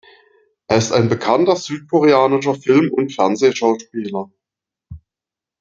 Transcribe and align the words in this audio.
Er 0.67 0.77
ist 0.77 0.91
ein 0.93 1.09
bekannter 1.09 1.55
südkoreanischer 1.55 2.55
Film- 2.55 2.91
und 2.91 3.13
Fernsehschauspieler. 3.13 4.31